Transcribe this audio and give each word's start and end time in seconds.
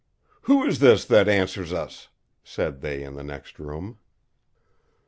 "Who 0.49 0.63
is 0.65 0.79
this 0.79 1.05
that 1.05 1.27
answers 1.29 1.71
us?" 1.71 2.07
said 2.43 2.81
they 2.81 3.03
in 3.03 3.13
the 3.13 3.23
next 3.23 3.59
room. 3.59 3.99